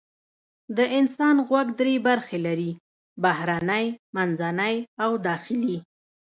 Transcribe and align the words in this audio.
د 0.77 0.79
انسان 0.97 1.35
غوږ 1.47 1.67
درې 1.79 1.95
برخې 2.07 2.37
لري: 2.47 2.71
بهرنی، 3.23 3.85
منځنی 4.15 4.75
او 5.03 5.11
داخلي. 5.27 5.77